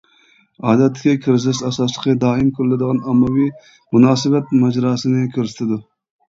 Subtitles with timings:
[0.69, 3.45] ئادەتتىكى كىرىزىس ئاساسلىقى دائىم كۆرۈلىدىغان ئاممىۋى
[3.99, 5.81] مۇناسىۋەت ماجىراسىنى كۆرسىتىدۇ.